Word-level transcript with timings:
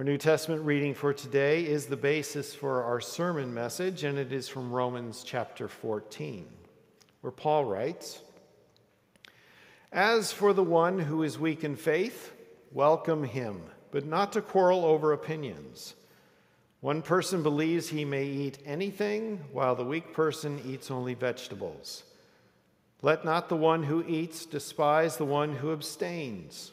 Our 0.00 0.04
New 0.04 0.16
Testament 0.16 0.62
reading 0.64 0.94
for 0.94 1.12
today 1.12 1.66
is 1.66 1.84
the 1.84 1.94
basis 1.94 2.54
for 2.54 2.84
our 2.84 3.02
sermon 3.02 3.52
message, 3.52 4.02
and 4.02 4.16
it 4.16 4.32
is 4.32 4.48
from 4.48 4.72
Romans 4.72 5.22
chapter 5.22 5.68
14, 5.68 6.48
where 7.20 7.30
Paul 7.30 7.66
writes 7.66 8.22
As 9.92 10.32
for 10.32 10.54
the 10.54 10.62
one 10.62 11.00
who 11.00 11.22
is 11.22 11.38
weak 11.38 11.64
in 11.64 11.76
faith, 11.76 12.32
welcome 12.72 13.24
him, 13.24 13.60
but 13.90 14.06
not 14.06 14.32
to 14.32 14.40
quarrel 14.40 14.86
over 14.86 15.12
opinions. 15.12 15.94
One 16.80 17.02
person 17.02 17.42
believes 17.42 17.90
he 17.90 18.06
may 18.06 18.24
eat 18.24 18.56
anything, 18.64 19.44
while 19.52 19.76
the 19.76 19.84
weak 19.84 20.14
person 20.14 20.62
eats 20.64 20.90
only 20.90 21.12
vegetables. 21.12 22.04
Let 23.02 23.26
not 23.26 23.50
the 23.50 23.56
one 23.56 23.82
who 23.82 24.02
eats 24.08 24.46
despise 24.46 25.18
the 25.18 25.26
one 25.26 25.56
who 25.56 25.74
abstains. 25.74 26.72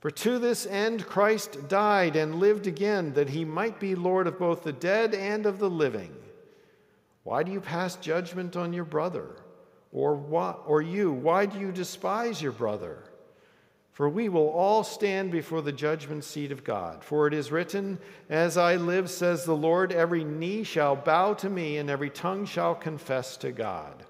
For 0.00 0.10
to 0.10 0.38
this 0.38 0.66
end 0.66 1.06
Christ 1.06 1.68
died 1.68 2.14
and 2.14 2.36
lived 2.36 2.66
again, 2.66 3.12
that 3.14 3.30
he 3.30 3.44
might 3.44 3.80
be 3.80 3.94
Lord 3.94 4.26
of 4.26 4.38
both 4.38 4.62
the 4.62 4.72
dead 4.72 5.14
and 5.14 5.44
of 5.44 5.58
the 5.58 5.70
living. 5.70 6.14
Why 7.24 7.42
do 7.42 7.50
you 7.50 7.60
pass 7.60 7.96
judgment 7.96 8.56
on 8.56 8.72
your 8.72 8.84
brother? 8.84 9.36
Or, 9.92 10.14
what, 10.14 10.62
or 10.66 10.82
you, 10.82 11.12
why 11.12 11.46
do 11.46 11.58
you 11.58 11.72
despise 11.72 12.40
your 12.40 12.52
brother? 12.52 13.04
For 13.92 14.08
we 14.08 14.28
will 14.28 14.48
all 14.50 14.84
stand 14.84 15.32
before 15.32 15.60
the 15.60 15.72
judgment 15.72 16.22
seat 16.22 16.52
of 16.52 16.62
God. 16.62 17.02
For 17.02 17.26
it 17.26 17.34
is 17.34 17.50
written, 17.50 17.98
As 18.30 18.56
I 18.56 18.76
live, 18.76 19.10
says 19.10 19.44
the 19.44 19.56
Lord, 19.56 19.92
every 19.92 20.22
knee 20.22 20.62
shall 20.62 20.94
bow 20.94 21.34
to 21.34 21.50
me, 21.50 21.78
and 21.78 21.90
every 21.90 22.10
tongue 22.10 22.46
shall 22.46 22.76
confess 22.76 23.36
to 23.38 23.50
God. 23.50 24.04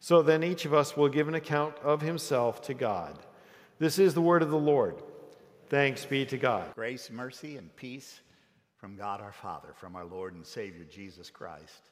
So 0.00 0.20
then 0.20 0.42
each 0.42 0.64
of 0.64 0.74
us 0.74 0.96
will 0.96 1.08
give 1.08 1.28
an 1.28 1.36
account 1.36 1.76
of 1.78 2.02
himself 2.02 2.60
to 2.62 2.74
God. 2.74 3.16
This 3.76 3.98
is 3.98 4.14
the 4.14 4.20
word 4.20 4.42
of 4.42 4.50
the 4.50 4.56
Lord. 4.56 5.02
Thanks 5.68 6.04
be 6.04 6.24
to 6.26 6.38
God. 6.38 6.72
Grace, 6.76 7.10
mercy, 7.10 7.56
and 7.56 7.74
peace 7.74 8.20
from 8.76 8.94
God 8.94 9.20
our 9.20 9.32
Father, 9.32 9.70
from 9.74 9.96
our 9.96 10.04
Lord 10.04 10.32
and 10.34 10.46
Savior 10.46 10.84
Jesus 10.84 11.28
Christ. 11.28 11.90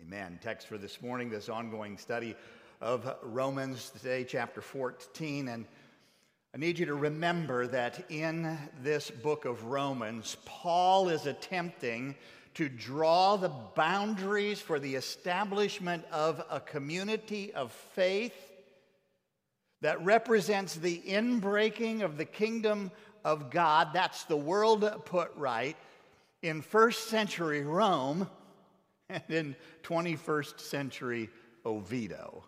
Amen. 0.00 0.38
Text 0.42 0.66
for 0.66 0.78
this 0.78 1.02
morning, 1.02 1.28
this 1.28 1.50
ongoing 1.50 1.98
study 1.98 2.34
of 2.80 3.14
Romans, 3.22 3.90
today, 3.90 4.24
chapter 4.24 4.62
14. 4.62 5.48
And 5.48 5.66
I 6.54 6.58
need 6.58 6.78
you 6.78 6.86
to 6.86 6.94
remember 6.94 7.66
that 7.66 8.06
in 8.08 8.56
this 8.82 9.10
book 9.10 9.44
of 9.44 9.64
Romans, 9.64 10.38
Paul 10.46 11.10
is 11.10 11.26
attempting 11.26 12.14
to 12.54 12.70
draw 12.70 13.36
the 13.36 13.50
boundaries 13.50 14.62
for 14.62 14.78
the 14.78 14.94
establishment 14.94 16.06
of 16.10 16.42
a 16.50 16.58
community 16.58 17.52
of 17.52 17.70
faith 17.70 18.47
that 19.80 20.04
represents 20.04 20.74
the 20.74 21.00
inbreaking 21.06 22.02
of 22.02 22.16
the 22.16 22.24
kingdom 22.24 22.90
of 23.24 23.50
God. 23.50 23.88
That's 23.92 24.24
the 24.24 24.36
world 24.36 24.90
put 25.04 25.30
right 25.36 25.76
in 26.42 26.62
first 26.62 27.08
century 27.08 27.62
Rome 27.62 28.28
and 29.08 29.22
in 29.28 29.56
21st 29.84 30.60
century 30.60 31.30
Oviedo. 31.64 32.44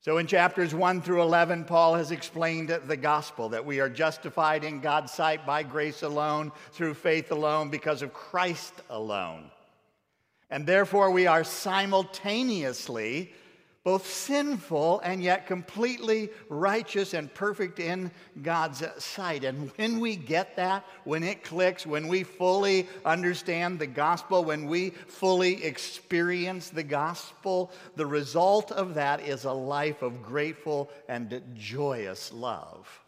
So, 0.00 0.18
in 0.18 0.28
chapters 0.28 0.72
1 0.72 1.02
through 1.02 1.22
11, 1.22 1.64
Paul 1.64 1.96
has 1.96 2.12
explained 2.12 2.68
the 2.68 2.96
gospel 2.96 3.48
that 3.48 3.66
we 3.66 3.80
are 3.80 3.88
justified 3.88 4.62
in 4.62 4.80
God's 4.80 5.10
sight 5.10 5.44
by 5.44 5.64
grace 5.64 6.02
alone, 6.04 6.52
through 6.70 6.94
faith 6.94 7.32
alone, 7.32 7.70
because 7.70 8.02
of 8.02 8.12
Christ 8.12 8.72
alone. 8.88 9.50
And 10.48 10.64
therefore, 10.64 11.10
we 11.10 11.26
are 11.26 11.42
simultaneously 11.42 13.32
both 13.86 14.04
sinful 14.04 14.98
and 15.04 15.22
yet 15.22 15.46
completely 15.46 16.28
righteous 16.48 17.14
and 17.14 17.32
perfect 17.32 17.78
in 17.78 18.10
God's 18.42 18.82
sight. 18.98 19.44
And 19.44 19.70
when 19.76 20.00
we 20.00 20.16
get 20.16 20.56
that, 20.56 20.84
when 21.04 21.22
it 21.22 21.44
clicks, 21.44 21.86
when 21.86 22.08
we 22.08 22.24
fully 22.24 22.88
understand 23.04 23.78
the 23.78 23.86
gospel, 23.86 24.42
when 24.42 24.66
we 24.66 24.90
fully 24.90 25.62
experience 25.62 26.68
the 26.68 26.82
gospel, 26.82 27.70
the 27.94 28.06
result 28.06 28.72
of 28.72 28.94
that 28.94 29.20
is 29.20 29.44
a 29.44 29.52
life 29.52 30.02
of 30.02 30.20
grateful 30.20 30.90
and 31.08 31.40
joyous 31.54 32.32
love. 32.32 33.05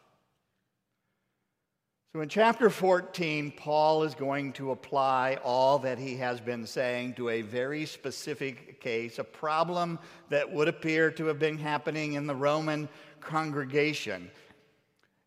So, 2.14 2.22
in 2.22 2.30
chapter 2.30 2.70
14, 2.70 3.52
Paul 3.54 4.02
is 4.02 4.14
going 4.14 4.54
to 4.54 4.70
apply 4.70 5.38
all 5.44 5.78
that 5.80 5.98
he 5.98 6.16
has 6.16 6.40
been 6.40 6.66
saying 6.66 7.14
to 7.14 7.28
a 7.28 7.42
very 7.42 7.84
specific 7.84 8.80
case, 8.80 9.18
a 9.18 9.24
problem 9.24 9.98
that 10.30 10.50
would 10.50 10.68
appear 10.68 11.10
to 11.10 11.26
have 11.26 11.38
been 11.38 11.58
happening 11.58 12.14
in 12.14 12.26
the 12.26 12.34
Roman 12.34 12.88
congregation. 13.20 14.30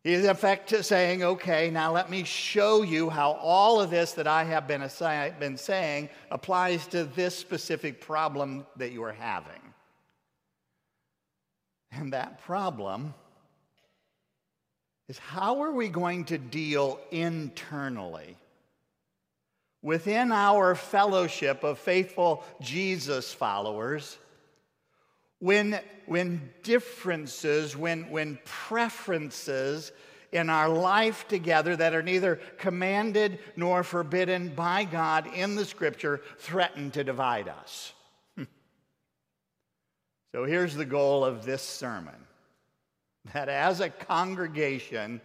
He 0.02 0.12
is, 0.12 0.24
in 0.24 0.30
effect, 0.30 0.74
saying, 0.84 1.22
okay, 1.22 1.70
now 1.70 1.92
let 1.92 2.10
me 2.10 2.24
show 2.24 2.82
you 2.82 3.08
how 3.08 3.34
all 3.34 3.80
of 3.80 3.90
this 3.90 4.14
that 4.14 4.26
I 4.26 4.42
have 4.42 4.66
been, 4.66 4.80
been 5.38 5.56
saying 5.56 6.08
applies 6.32 6.88
to 6.88 7.04
this 7.04 7.38
specific 7.38 8.00
problem 8.00 8.66
that 8.74 8.90
you 8.90 9.04
are 9.04 9.12
having. 9.12 9.72
And 11.92 12.12
that 12.12 12.42
problem 12.42 13.14
is 15.08 15.18
how 15.18 15.62
are 15.62 15.72
we 15.72 15.88
going 15.88 16.24
to 16.26 16.38
deal 16.38 17.00
internally 17.10 18.36
within 19.82 20.30
our 20.30 20.74
fellowship 20.74 21.64
of 21.64 21.78
faithful 21.78 22.44
Jesus 22.60 23.32
followers 23.32 24.16
when, 25.40 25.80
when 26.06 26.50
differences, 26.62 27.76
when, 27.76 28.08
when 28.10 28.38
preferences 28.44 29.90
in 30.30 30.48
our 30.48 30.68
life 30.68 31.26
together 31.28 31.76
that 31.76 31.94
are 31.94 32.02
neither 32.02 32.36
commanded 32.58 33.38
nor 33.56 33.82
forbidden 33.82 34.48
by 34.48 34.84
God 34.84 35.26
in 35.34 35.56
the 35.56 35.64
scripture 35.64 36.22
threaten 36.38 36.90
to 36.92 37.04
divide 37.04 37.48
us. 37.48 37.92
so 40.32 40.44
here's 40.44 40.74
the 40.74 40.86
goal 40.86 41.24
of 41.24 41.44
this 41.44 41.62
sermon 41.62 42.14
that 43.32 43.48
as 43.48 43.80
a 43.80 43.90
congregation, 43.90 45.20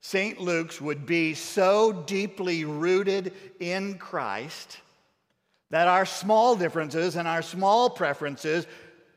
St. 0.00 0.40
Luke's 0.40 0.80
would 0.80 1.06
be 1.06 1.34
so 1.34 1.92
deeply 1.92 2.64
rooted 2.64 3.32
in 3.58 3.98
Christ 3.98 4.78
that 5.70 5.88
our 5.88 6.06
small 6.06 6.54
differences 6.54 7.16
and 7.16 7.26
our 7.26 7.42
small 7.42 7.90
preferences 7.90 8.66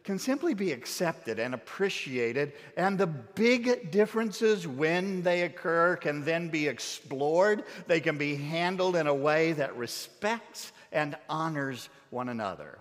can 0.04 0.18
simply 0.18 0.54
be 0.54 0.72
accepted 0.72 1.38
and 1.38 1.54
appreciated, 1.54 2.54
and 2.78 2.98
the 2.98 3.06
big 3.06 3.92
differences, 3.92 4.66
when 4.66 5.22
they 5.22 5.42
occur, 5.42 5.98
can 5.98 6.24
then 6.24 6.48
be 6.48 6.66
explored. 6.66 7.66
They 7.88 8.00
can 8.00 8.18
be 8.18 8.36
handled 8.36 8.96
in 8.96 9.08
a 9.08 9.14
way 9.14 9.52
that 9.52 9.76
respects 9.76 10.72
and 10.94 11.18
honors 11.30 11.90
one 12.10 12.30
another. 12.30 12.80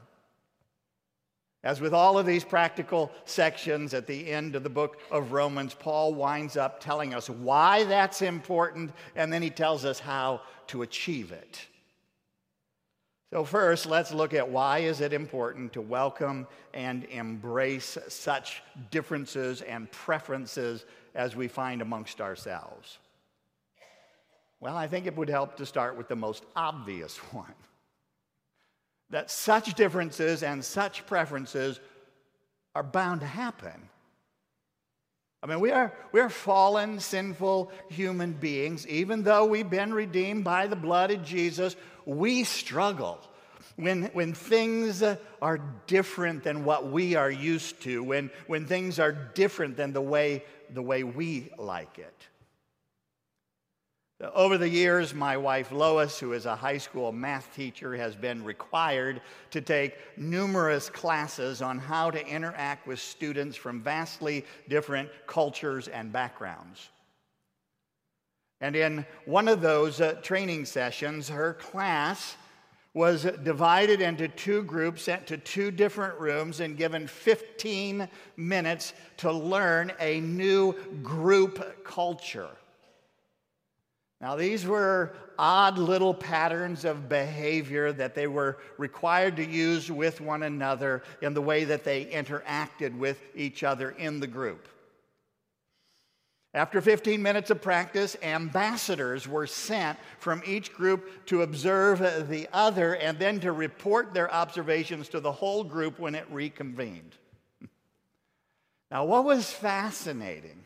As 1.66 1.80
with 1.80 1.92
all 1.92 2.16
of 2.16 2.26
these 2.26 2.44
practical 2.44 3.10
sections 3.24 3.92
at 3.92 4.06
the 4.06 4.30
end 4.30 4.54
of 4.54 4.62
the 4.62 4.70
book 4.70 5.00
of 5.10 5.32
Romans, 5.32 5.74
Paul 5.74 6.14
winds 6.14 6.56
up 6.56 6.78
telling 6.78 7.12
us 7.12 7.28
why 7.28 7.82
that's 7.82 8.22
important, 8.22 8.92
and 9.16 9.32
then 9.32 9.42
he 9.42 9.50
tells 9.50 9.84
us 9.84 9.98
how 9.98 10.42
to 10.68 10.82
achieve 10.82 11.32
it. 11.32 11.66
So 13.32 13.42
first, 13.42 13.84
let's 13.84 14.12
look 14.12 14.32
at 14.32 14.48
why 14.48 14.78
is 14.78 15.00
it 15.00 15.12
important 15.12 15.72
to 15.72 15.80
welcome 15.80 16.46
and 16.72 17.02
embrace 17.06 17.98
such 18.06 18.62
differences 18.92 19.60
and 19.62 19.90
preferences 19.90 20.84
as 21.16 21.34
we 21.34 21.48
find 21.48 21.82
amongst 21.82 22.20
ourselves. 22.20 22.98
Well, 24.60 24.76
I 24.76 24.86
think 24.86 25.06
it 25.06 25.16
would 25.16 25.28
help 25.28 25.56
to 25.56 25.66
start 25.66 25.96
with 25.96 26.06
the 26.06 26.14
most 26.14 26.44
obvious 26.54 27.16
one 27.32 27.54
that 29.10 29.30
such 29.30 29.74
differences 29.74 30.42
and 30.42 30.64
such 30.64 31.06
preferences 31.06 31.80
are 32.74 32.82
bound 32.82 33.20
to 33.20 33.26
happen. 33.26 33.88
I 35.42 35.46
mean, 35.46 35.60
we 35.60 35.70
are, 35.70 35.92
we 36.12 36.20
are 36.20 36.28
fallen, 36.28 36.98
sinful 36.98 37.70
human 37.88 38.32
beings. 38.32 38.86
Even 38.88 39.22
though 39.22 39.44
we've 39.44 39.70
been 39.70 39.94
redeemed 39.94 40.44
by 40.44 40.66
the 40.66 40.76
blood 40.76 41.10
of 41.10 41.24
Jesus, 41.24 41.76
we 42.04 42.42
struggle 42.44 43.20
when, 43.76 44.04
when 44.06 44.34
things 44.34 45.02
are 45.40 45.60
different 45.86 46.42
than 46.42 46.64
what 46.64 46.90
we 46.90 47.14
are 47.14 47.30
used 47.30 47.82
to, 47.82 48.02
when, 48.02 48.30
when 48.46 48.66
things 48.66 48.98
are 48.98 49.12
different 49.12 49.76
than 49.76 49.92
the 49.92 50.00
way, 50.00 50.42
the 50.70 50.82
way 50.82 51.04
we 51.04 51.50
like 51.58 51.98
it. 51.98 52.14
Over 54.34 54.56
the 54.56 54.68
years, 54.68 55.12
my 55.12 55.36
wife 55.36 55.70
Lois, 55.70 56.18
who 56.18 56.32
is 56.32 56.46
a 56.46 56.56
high 56.56 56.78
school 56.78 57.12
math 57.12 57.54
teacher, 57.54 57.94
has 57.96 58.16
been 58.16 58.42
required 58.42 59.20
to 59.50 59.60
take 59.60 59.94
numerous 60.16 60.88
classes 60.88 61.60
on 61.60 61.78
how 61.78 62.10
to 62.10 62.26
interact 62.26 62.86
with 62.86 62.98
students 62.98 63.58
from 63.58 63.82
vastly 63.82 64.46
different 64.68 65.10
cultures 65.26 65.88
and 65.88 66.14
backgrounds. 66.14 66.88
And 68.62 68.74
in 68.74 69.04
one 69.26 69.48
of 69.48 69.60
those 69.60 70.00
uh, 70.00 70.14
training 70.22 70.64
sessions, 70.64 71.28
her 71.28 71.52
class 71.52 72.36
was 72.94 73.24
divided 73.42 74.00
into 74.00 74.28
two 74.28 74.62
groups, 74.62 75.02
sent 75.02 75.26
to 75.26 75.36
two 75.36 75.70
different 75.70 76.18
rooms, 76.18 76.60
and 76.60 76.78
given 76.78 77.06
15 77.06 78.08
minutes 78.38 78.94
to 79.18 79.30
learn 79.30 79.92
a 80.00 80.20
new 80.20 80.72
group 81.02 81.84
culture. 81.84 82.48
Now, 84.20 84.34
these 84.36 84.66
were 84.66 85.14
odd 85.38 85.76
little 85.76 86.14
patterns 86.14 86.84
of 86.84 87.08
behavior 87.08 87.92
that 87.92 88.14
they 88.14 88.26
were 88.26 88.58
required 88.78 89.36
to 89.36 89.44
use 89.44 89.90
with 89.90 90.20
one 90.20 90.42
another 90.42 91.02
in 91.20 91.34
the 91.34 91.42
way 91.42 91.64
that 91.64 91.84
they 91.84 92.06
interacted 92.06 92.96
with 92.96 93.20
each 93.34 93.62
other 93.62 93.90
in 93.90 94.20
the 94.20 94.26
group. 94.26 94.68
After 96.54 96.80
15 96.80 97.20
minutes 97.20 97.50
of 97.50 97.60
practice, 97.60 98.16
ambassadors 98.22 99.28
were 99.28 99.46
sent 99.46 99.98
from 100.18 100.40
each 100.46 100.72
group 100.72 101.26
to 101.26 101.42
observe 101.42 102.30
the 102.30 102.48
other 102.50 102.96
and 102.96 103.18
then 103.18 103.40
to 103.40 103.52
report 103.52 104.14
their 104.14 104.32
observations 104.32 105.10
to 105.10 105.20
the 105.20 105.32
whole 105.32 105.62
group 105.62 105.98
when 105.98 106.14
it 106.14 106.26
reconvened. 106.30 107.14
Now, 108.88 109.04
what 109.04 109.24
was 109.24 109.50
fascinating 109.50 110.64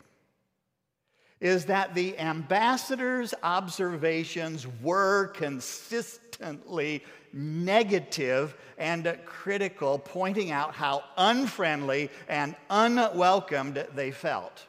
is 1.41 1.67
that 1.67 1.95
the 1.95 2.19
ambassador's 2.19 3.33
observations 3.43 4.67
were 4.83 5.29
consistently 5.29 7.03
negative 7.33 8.55
and 8.77 9.19
critical, 9.25 9.99
pointing 9.99 10.51
out 10.51 10.75
how 10.75 11.03
unfriendly 11.17 12.11
and 12.29 12.55
unwelcomed 12.69 13.87
they 13.95 14.11
felt. 14.11 14.67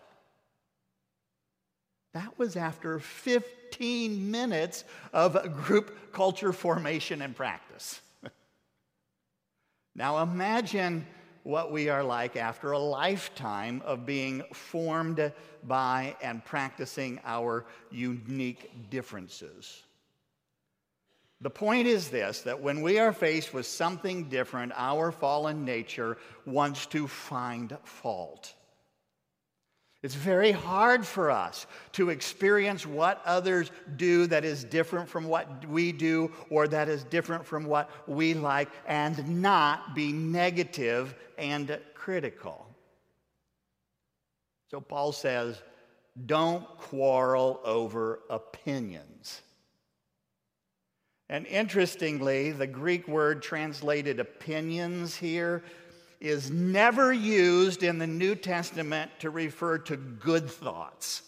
That 2.13 2.37
was 2.37 2.55
after 2.55 2.99
15 2.99 4.31
minutes 4.31 4.83
of 5.13 5.55
group 5.63 6.13
culture 6.13 6.53
formation 6.53 7.21
and 7.21 7.35
practice. 7.35 8.01
now 9.95 10.21
imagine 10.21 11.05
what 11.43 11.71
we 11.71 11.89
are 11.89 12.03
like 12.03 12.35
after 12.35 12.71
a 12.71 12.79
lifetime 12.79 13.81
of 13.85 14.05
being 14.05 14.43
formed 14.53 15.31
by 15.63 16.15
and 16.21 16.43
practicing 16.45 17.19
our 17.25 17.65
unique 17.89 18.89
differences. 18.89 19.83
The 21.41 21.49
point 21.49 21.87
is 21.87 22.09
this 22.09 22.41
that 22.41 22.61
when 22.61 22.81
we 22.81 22.99
are 22.99 23.13
faced 23.13 23.53
with 23.53 23.65
something 23.65 24.29
different, 24.29 24.73
our 24.75 25.11
fallen 25.11 25.65
nature 25.65 26.17
wants 26.45 26.85
to 26.87 27.07
find 27.07 27.75
fault. 27.83 28.53
It's 30.03 30.15
very 30.15 30.51
hard 30.51 31.05
for 31.05 31.29
us 31.29 31.67
to 31.93 32.09
experience 32.09 32.87
what 32.87 33.21
others 33.23 33.69
do 33.97 34.25
that 34.27 34.43
is 34.43 34.63
different 34.63 35.07
from 35.07 35.25
what 35.25 35.67
we 35.67 35.91
do 35.91 36.31
or 36.49 36.67
that 36.67 36.89
is 36.89 37.03
different 37.03 37.45
from 37.45 37.65
what 37.65 37.89
we 38.07 38.33
like 38.33 38.69
and 38.87 39.41
not 39.41 39.93
be 39.93 40.11
negative 40.11 41.13
and 41.37 41.79
critical. 41.93 42.67
So 44.71 44.81
Paul 44.81 45.11
says, 45.11 45.61
don't 46.25 46.65
quarrel 46.77 47.59
over 47.63 48.21
opinions. 48.29 49.41
And 51.29 51.45
interestingly, 51.45 52.51
the 52.51 52.67
Greek 52.67 53.07
word 53.07 53.41
translated 53.41 54.19
opinions 54.19 55.15
here 55.15 55.63
is 56.21 56.51
never 56.51 57.11
used 57.11 57.81
in 57.81 57.97
the 57.97 58.07
New 58.07 58.35
Testament 58.35 59.11
to 59.19 59.31
refer 59.31 59.79
to 59.79 59.97
good 59.97 60.49
thoughts. 60.49 61.23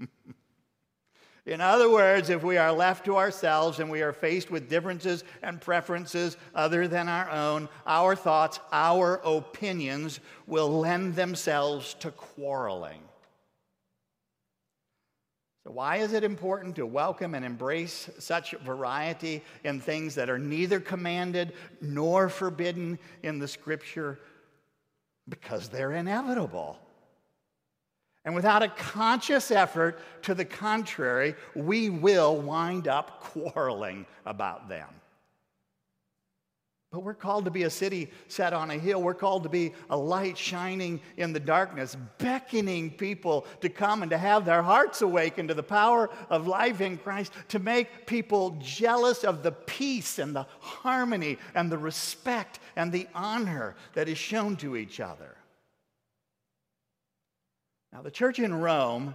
in 1.46 1.60
other 1.60 1.90
words, 1.90 2.30
if 2.30 2.42
we 2.42 2.56
are 2.56 2.72
left 2.72 3.04
to 3.04 3.18
ourselves 3.18 3.80
and 3.80 3.90
we 3.90 4.00
are 4.00 4.14
faced 4.14 4.50
with 4.50 4.70
differences 4.70 5.24
and 5.42 5.60
preferences 5.60 6.38
other 6.54 6.88
than 6.88 7.06
our 7.06 7.30
own, 7.30 7.68
our 7.86 8.16
thoughts, 8.16 8.58
our 8.72 9.20
opinions 9.24 10.20
will 10.46 10.80
lend 10.80 11.14
themselves 11.14 11.92
to 12.00 12.10
quarreling. 12.10 13.02
So, 15.64 15.70
why 15.72 15.96
is 15.96 16.14
it 16.14 16.24
important 16.24 16.76
to 16.76 16.86
welcome 16.86 17.34
and 17.34 17.44
embrace 17.44 18.08
such 18.18 18.52
variety 18.64 19.42
in 19.62 19.78
things 19.78 20.14
that 20.14 20.30
are 20.30 20.38
neither 20.38 20.80
commanded 20.80 21.52
nor 21.82 22.30
forbidden 22.30 22.98
in 23.22 23.38
the 23.38 23.46
scripture? 23.46 24.18
Because 25.30 25.68
they're 25.68 25.92
inevitable. 25.92 26.78
And 28.24 28.34
without 28.34 28.62
a 28.62 28.68
conscious 28.68 29.50
effort 29.50 29.98
to 30.22 30.34
the 30.34 30.44
contrary, 30.44 31.34
we 31.54 31.88
will 31.88 32.36
wind 32.36 32.86
up 32.86 33.20
quarreling 33.20 34.04
about 34.26 34.68
them. 34.68 34.88
But 36.90 37.04
we're 37.04 37.14
called 37.14 37.44
to 37.44 37.52
be 37.52 37.62
a 37.62 37.70
city 37.70 38.10
set 38.26 38.52
on 38.52 38.72
a 38.72 38.78
hill. 38.78 39.00
We're 39.00 39.14
called 39.14 39.44
to 39.44 39.48
be 39.48 39.72
a 39.88 39.96
light 39.96 40.36
shining 40.36 41.00
in 41.16 41.32
the 41.32 41.38
darkness, 41.38 41.96
beckoning 42.18 42.90
people 42.90 43.46
to 43.60 43.68
come 43.68 44.02
and 44.02 44.10
to 44.10 44.18
have 44.18 44.44
their 44.44 44.62
hearts 44.62 45.00
awakened 45.00 45.50
to 45.50 45.54
the 45.54 45.62
power 45.62 46.10
of 46.28 46.48
life 46.48 46.80
in 46.80 46.98
Christ, 46.98 47.32
to 47.48 47.60
make 47.60 48.06
people 48.06 48.56
jealous 48.60 49.22
of 49.22 49.44
the 49.44 49.52
peace 49.52 50.18
and 50.18 50.34
the 50.34 50.46
harmony 50.58 51.38
and 51.54 51.70
the 51.70 51.78
respect 51.78 52.58
and 52.74 52.90
the 52.90 53.06
honor 53.14 53.76
that 53.94 54.08
is 54.08 54.18
shown 54.18 54.56
to 54.56 54.74
each 54.76 54.98
other. 54.98 55.36
Now, 57.92 58.02
the 58.02 58.10
church 58.10 58.40
in 58.40 58.52
Rome, 58.52 59.14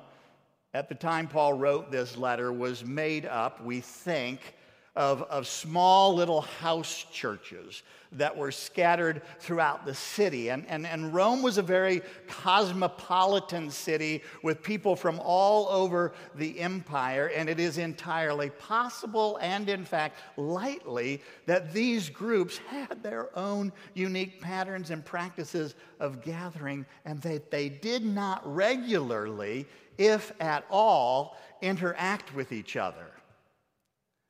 at 0.73 0.87
the 0.87 0.95
time 0.95 1.27
Paul 1.27 1.53
wrote 1.53 1.91
this 1.91 2.15
letter, 2.15 2.53
was 2.53 2.85
made 2.85 3.25
up, 3.25 3.61
we 3.61 3.81
think, 3.81 4.54
of, 4.95 5.23
of 5.23 5.47
small 5.47 6.13
little 6.13 6.41
house 6.41 7.05
churches 7.11 7.83
that 8.13 8.35
were 8.35 8.51
scattered 8.51 9.21
throughout 9.39 9.85
the 9.85 9.93
city. 9.93 10.49
And, 10.49 10.65
and, 10.67 10.87
and 10.87 11.13
Rome 11.13 11.41
was 11.41 11.57
a 11.57 11.61
very 11.61 12.01
cosmopolitan 12.27 13.69
city 13.69 14.23
with 14.41 14.63
people 14.63 14.95
from 14.95 15.19
all 15.19 15.67
over 15.67 16.13
the 16.35 16.59
empire. 16.59 17.31
And 17.35 17.49
it 17.49 17.59
is 17.59 17.77
entirely 17.77 18.51
possible, 18.51 19.37
and 19.41 19.67
in 19.67 19.83
fact, 19.83 20.17
likely, 20.37 21.21
that 21.45 21.73
these 21.73 22.09
groups 22.09 22.57
had 22.69 23.03
their 23.03 23.37
own 23.37 23.73
unique 23.93 24.39
patterns 24.39 24.91
and 24.91 25.03
practices 25.03 25.75
of 25.99 26.21
gathering, 26.23 26.85
and 27.03 27.21
that 27.21 27.51
they 27.51 27.67
did 27.67 28.05
not 28.05 28.41
regularly, 28.45 29.67
if 29.97 30.31
at 30.39 30.65
all, 30.69 31.35
interact 31.61 32.33
with 32.33 32.53
each 32.53 32.77
other. 32.77 33.14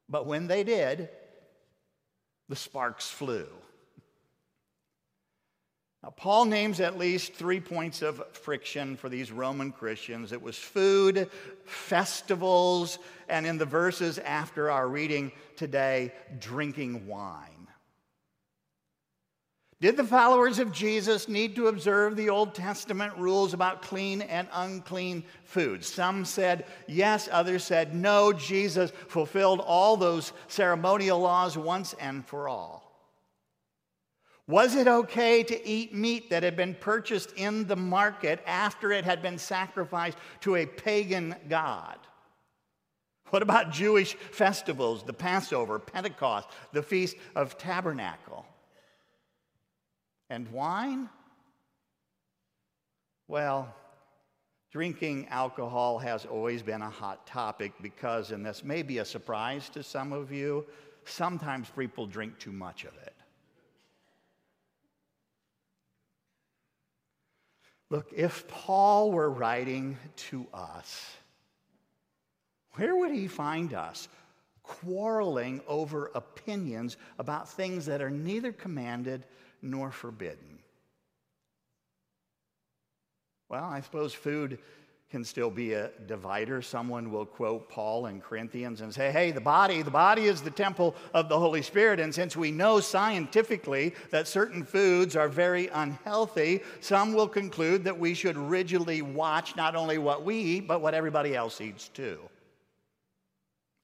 But 0.10 0.26
when 0.26 0.48
they 0.48 0.64
did, 0.64 1.10
the 2.50 2.56
sparks 2.56 3.10
flew. 3.10 3.48
Now, 6.04 6.12
Paul 6.12 6.46
names 6.46 6.80
at 6.80 7.00
least 7.00 7.34
three 7.34 7.60
points 7.60 8.04
of 8.04 8.22
friction 8.34 8.96
for 8.96 9.10
these 9.10 9.32
Roman 9.32 9.72
Christians 9.72 10.32
it 10.32 10.42
was 10.42 10.56
food, 10.56 11.32
festivals, 11.66 13.00
and 13.28 13.48
in 13.48 13.58
the 13.58 13.66
verses 13.66 14.20
after 14.20 14.70
our 14.70 14.88
reading 14.88 15.32
today, 15.56 16.14
drinking 16.40 17.08
wine. 17.08 17.55
Did 19.86 19.98
the 19.98 20.04
followers 20.04 20.58
of 20.58 20.72
Jesus 20.72 21.30
need 21.30 21.56
to 21.58 21.68
observe 21.68 22.16
the 22.16 22.32
Old 22.32 22.56
Testament 22.56 23.16
rules 23.18 23.54
about 23.54 23.84
clean 23.84 24.24
and 24.24 24.48
unclean 24.52 25.24
food? 25.44 25.86
Some 25.86 26.26
said 26.26 26.66
yes, 26.88 27.30
others 27.32 27.64
said 27.64 27.94
no. 27.94 28.34
Jesus 28.34 28.92
fulfilled 29.08 29.60
all 29.60 29.96
those 29.96 30.34
ceremonial 30.48 31.20
laws 31.20 31.56
once 31.56 31.94
and 32.00 32.26
for 32.26 32.50
all. 32.50 33.00
Was 34.48 34.74
it 34.74 34.88
okay 34.88 35.44
to 35.44 35.68
eat 35.68 35.94
meat 35.94 36.32
that 36.32 36.42
had 36.42 36.58
been 36.58 36.74
purchased 36.74 37.34
in 37.34 37.68
the 37.68 37.76
market 37.76 38.42
after 38.48 38.92
it 38.92 39.06
had 39.06 39.22
been 39.22 39.38
sacrificed 39.38 40.18
to 40.42 40.56
a 40.56 40.66
pagan 40.66 41.36
god? 41.48 42.00
What 43.30 43.44
about 43.44 43.70
Jewish 43.70 44.16
festivals, 44.16 45.04
the 45.04 45.14
Passover, 45.14 45.78
Pentecost, 45.78 46.50
the 46.74 46.82
Feast 46.82 47.18
of 47.36 47.60
Tabernacle? 47.60 48.48
And 50.30 50.52
wine? 50.52 51.10
Well, 53.28 53.74
drinking 54.72 55.28
alcohol 55.30 56.00
has 56.00 56.26
always 56.26 56.62
been 56.62 56.82
a 56.82 56.90
hot 56.90 57.26
topic 57.26 57.74
because, 57.82 58.32
and 58.32 58.46
this 58.46 58.64
may 58.64 58.82
be 58.82 59.00
a 59.00 59.06
surprise 59.06 59.70
to 59.70 59.84
some 59.84 60.14
of 60.14 60.32
you, 60.32 60.66
sometimes 61.06 61.70
people 61.70 62.08
drink 62.08 62.38
too 62.40 62.52
much 62.52 62.84
of 62.84 62.94
it. 63.06 63.14
Look, 67.90 68.12
if 68.16 68.48
Paul 68.48 69.12
were 69.12 69.30
writing 69.30 69.98
to 70.30 70.48
us, 70.54 71.16
where 72.74 72.96
would 72.96 73.12
he 73.12 73.28
find 73.28 73.74
us? 73.74 74.08
Quarreling 74.64 75.62
over 75.68 76.12
opinions 76.16 76.98
about 77.20 77.48
things 77.48 77.86
that 77.86 78.02
are 78.02 78.10
neither 78.10 78.52
commanded 78.52 79.26
nor 79.66 79.92
forbidden. 79.92 80.60
Well, 83.50 83.66
I 83.66 83.82
suppose 83.82 84.14
food 84.14 84.60
can 85.12 85.24
still 85.24 85.52
be 85.52 85.74
a 85.74 85.92
divider. 86.08 86.62
Someone 86.62 87.12
will 87.12 87.26
quote 87.26 87.70
Paul 87.70 88.08
in 88.08 88.20
Corinthians 88.20 88.82
and 88.82 88.94
say, 88.94 89.12
hey, 89.12 89.32
the 89.32 89.42
body, 89.42 89.82
the 89.82 89.92
body 89.92 90.26
is 90.26 90.42
the 90.42 90.52
temple 90.52 90.96
of 91.14 91.30
the 91.30 91.40
Holy 91.40 91.62
Spirit. 91.62 92.00
And 92.00 92.14
since 92.14 92.36
we 92.36 92.52
know 92.52 92.80
scientifically 92.80 93.94
that 94.10 94.28
certain 94.28 94.64
foods 94.64 95.16
are 95.16 95.30
very 95.30 95.68
unhealthy, 95.68 96.62
some 96.82 97.14
will 97.14 97.28
conclude 97.28 97.84
that 97.84 97.98
we 97.98 98.14
should 98.14 98.36
rigidly 98.36 99.02
watch 99.02 99.56
not 99.56 99.76
only 99.76 100.00
what 100.00 100.26
we 100.26 100.38
eat, 100.38 100.68
but 100.68 100.82
what 100.82 100.94
everybody 100.94 101.36
else 101.36 101.62
eats 101.62 101.88
too. 101.90 102.20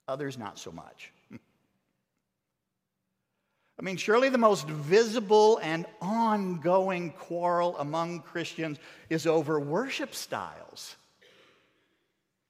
Others, 0.07 0.37
not 0.37 0.57
so 0.57 0.71
much. 0.71 1.11
I 3.81 3.83
mean, 3.83 3.97
surely 3.97 4.29
the 4.29 4.37
most 4.37 4.67
visible 4.67 5.57
and 5.63 5.87
ongoing 6.01 7.13
quarrel 7.13 7.75
among 7.79 8.21
Christians 8.21 8.77
is 9.09 9.25
over 9.25 9.59
worship 9.59 10.13
styles. 10.13 10.97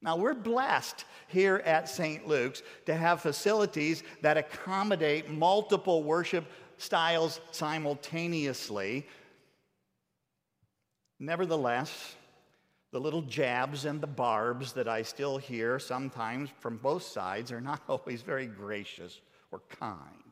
Now, 0.01 0.17
we're 0.17 0.33
blessed 0.33 1.05
here 1.29 1.61
at 1.63 1.88
St. 1.88 2.27
Luke's 2.27 2.63
to 2.85 2.93
have 2.93 3.21
facilities 3.21 4.03
that 4.21 4.35
accommodate 4.35 5.29
multiple 5.29 6.03
worship 6.03 6.43
styles 6.77 7.39
simultaneously. 7.51 9.07
Nevertheless, 11.17 12.15
the 12.91 13.00
little 13.00 13.21
jabs 13.21 13.85
and 13.85 14.01
the 14.01 14.07
barbs 14.07 14.73
that 14.73 14.89
I 14.89 15.03
still 15.03 15.38
hear 15.38 15.79
sometimes 15.79 16.50
from 16.59 16.75
both 16.75 17.03
sides 17.03 17.53
are 17.53 17.61
not 17.61 17.81
always 17.88 18.21
very 18.21 18.47
gracious 18.47 19.21
or 19.50 19.61
kind. 19.69 20.30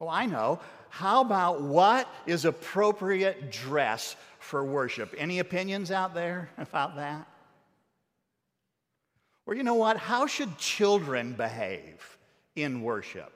Oh, 0.00 0.08
I 0.08 0.26
know. 0.26 0.60
How 0.90 1.22
about 1.22 1.62
what 1.62 2.08
is 2.26 2.44
appropriate 2.44 3.50
dress 3.50 4.16
for 4.38 4.64
worship? 4.64 5.14
Any 5.16 5.38
opinions 5.38 5.90
out 5.90 6.14
there 6.14 6.50
about 6.58 6.96
that? 6.96 7.26
Or 9.46 9.54
you 9.54 9.62
know 9.62 9.74
what? 9.74 9.96
How 9.96 10.26
should 10.26 10.58
children 10.58 11.32
behave 11.32 12.18
in 12.56 12.82
worship? 12.82 13.32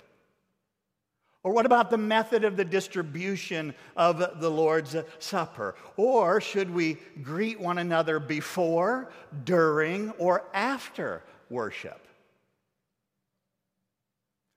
Or 1.42 1.52
what 1.52 1.64
about 1.64 1.88
the 1.88 1.96
method 1.96 2.44
of 2.44 2.56
the 2.56 2.64
distribution 2.64 3.74
of 3.96 4.40
the 4.40 4.50
Lord's 4.50 4.94
Supper? 5.20 5.74
Or 5.96 6.40
should 6.40 6.68
we 6.68 6.98
greet 7.22 7.58
one 7.58 7.78
another 7.78 8.18
before, 8.18 9.10
during, 9.44 10.10
or 10.12 10.44
after 10.52 11.22
worship? 11.48 12.06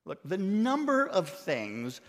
Look, 0.05 0.19
the 0.23 0.37
number 0.37 1.07
of 1.07 1.29
things 1.29 2.01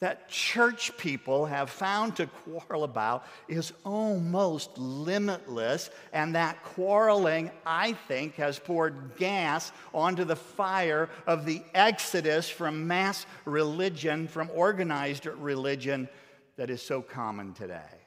that 0.00 0.28
church 0.30 0.96
people 0.96 1.44
have 1.44 1.68
found 1.68 2.16
to 2.16 2.26
quarrel 2.26 2.84
about 2.84 3.26
is 3.48 3.72
almost 3.84 4.78
limitless, 4.78 5.90
and 6.12 6.34
that 6.34 6.62
quarreling, 6.64 7.50
I 7.66 7.92
think, 7.92 8.36
has 8.36 8.58
poured 8.58 9.16
gas 9.18 9.72
onto 9.92 10.24
the 10.24 10.36
fire 10.36 11.10
of 11.26 11.44
the 11.44 11.62
exodus 11.74 12.48
from 12.48 12.86
mass 12.86 13.26
religion, 13.44 14.26
from 14.26 14.50
organized 14.54 15.26
religion 15.26 16.08
that 16.56 16.70
is 16.70 16.80
so 16.80 17.02
common 17.02 17.52
today. 17.52 17.99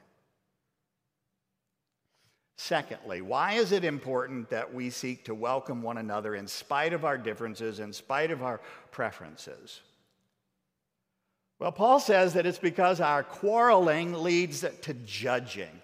Secondly, 2.56 3.22
why 3.22 3.54
is 3.54 3.72
it 3.72 3.84
important 3.84 4.50
that 4.50 4.74
we 4.74 4.90
seek 4.90 5.26
to 5.26 5.34
welcome 5.34 5.82
one 5.82 5.98
another 5.98 6.36
in 6.36 6.48
spite 6.48 6.94
of 6.94 7.04
our 7.04 7.18
differences, 7.18 7.80
in 7.80 7.92
spite 7.92 8.32
of 8.32 8.44
our 8.44 8.62
preferences? 8.92 9.82
Well, 11.60 11.72
Paul 11.72 12.00
says 12.00 12.34
that 12.34 12.46
it's 12.46 12.60
because 12.60 13.00
our 13.00 13.24
quarreling 13.24 14.14
leads 14.14 14.66
to 14.82 14.94
judging. 14.94 15.82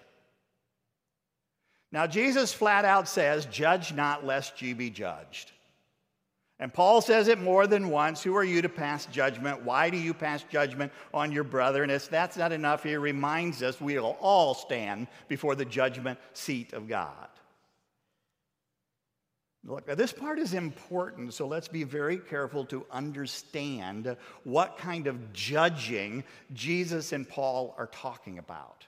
Now, 1.92 2.06
Jesus 2.06 2.52
flat 2.52 2.84
out 2.84 3.08
says, 3.08 3.46
Judge 3.46 3.92
not, 3.92 4.24
lest 4.24 4.62
ye 4.62 4.72
be 4.74 4.90
judged. 4.90 5.52
And 6.60 6.72
Paul 6.72 7.00
says 7.00 7.28
it 7.28 7.40
more 7.40 7.66
than 7.66 7.88
once. 7.88 8.22
Who 8.22 8.36
are 8.36 8.44
you 8.44 8.60
to 8.60 8.68
pass 8.68 9.06
judgment? 9.06 9.64
Why 9.64 9.88
do 9.88 9.96
you 9.96 10.12
pass 10.12 10.44
judgment 10.44 10.92
on 11.12 11.32
your 11.32 11.42
brother? 11.42 11.82
And 11.82 11.90
if 11.90 12.10
that's 12.10 12.36
not 12.36 12.52
enough, 12.52 12.82
he 12.82 12.94
reminds 12.96 13.62
us 13.62 13.80
we'll 13.80 14.18
all 14.20 14.52
stand 14.52 15.08
before 15.26 15.54
the 15.54 15.64
judgment 15.64 16.18
seat 16.34 16.74
of 16.74 16.86
God. 16.86 17.28
Look, 19.64 19.86
this 19.86 20.12
part 20.12 20.38
is 20.38 20.54
important, 20.54 21.34
so 21.34 21.46
let's 21.46 21.68
be 21.68 21.84
very 21.84 22.18
careful 22.18 22.64
to 22.66 22.86
understand 22.90 24.16
what 24.44 24.78
kind 24.78 25.06
of 25.06 25.32
judging 25.32 26.24
Jesus 26.52 27.12
and 27.12 27.28
Paul 27.28 27.74
are 27.76 27.88
talking 27.88 28.38
about. 28.38 28.86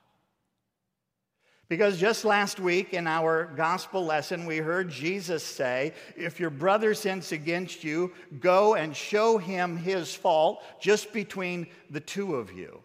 Because 1.73 1.99
just 1.99 2.27
last 2.27 2.61
week 2.61 2.93
in 2.93 3.07
our 3.07 3.51
gospel 3.57 4.05
lesson, 4.05 4.45
we 4.45 4.59
heard 4.59 4.91
Jesus 4.91 5.43
say, 5.43 5.95
If 6.19 6.39
your 6.39 6.51
brother 6.51 6.93
sins 6.93 7.33
against 7.33 7.83
you, 7.83 8.13
go 8.41 8.75
and 8.75 8.95
show 8.95 9.39
him 9.39 9.79
his 9.79 10.15
fault 10.15 10.63
just 10.79 11.15
between 11.15 11.67
the 11.89 12.01
two 12.01 12.35
of 12.35 12.53
you. 12.53 12.83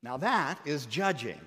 Now 0.00 0.16
that 0.18 0.60
is 0.64 0.86
judging. 0.86 1.40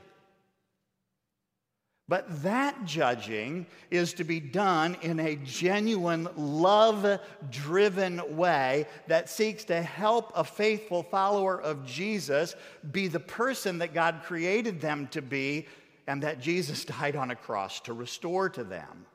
But 2.10 2.42
that 2.44 2.86
judging 2.86 3.66
is 3.92 4.14
to 4.14 4.24
be 4.24 4.40
done 4.40 4.96
in 5.02 5.20
a 5.20 5.36
genuine, 5.36 6.30
love 6.38 7.20
driven 7.52 8.38
way 8.38 8.86
that 9.08 9.30
seeks 9.30 9.66
to 9.66 9.82
help 9.82 10.32
a 10.34 10.44
faithful 10.44 11.04
follower 11.04 11.62
of 11.62 11.86
Jesus 11.86 12.56
be 12.92 13.10
the 13.10 13.20
person 13.20 13.80
that 13.80 13.94
God 13.94 14.22
created 14.24 14.80
them 14.80 15.08
to 15.08 15.22
be 15.22 15.68
and 16.08 16.24
that 16.24 16.40
Jesus 16.40 16.86
died 16.86 17.18
on 17.18 17.32
a 17.32 17.36
cross 17.36 17.82
to 17.82 17.94
restore 17.94 18.50
to 18.50 18.64
them. 18.64 19.06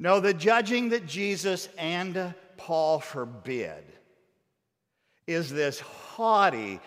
No, 0.00 0.18
the 0.18 0.34
judging 0.34 0.88
that 0.88 1.06
Jesus 1.06 1.68
and 1.78 2.34
Paul 2.56 2.98
forbid 2.98 3.84
is 5.28 5.50
this 5.50 5.78
haughty, 5.80 6.80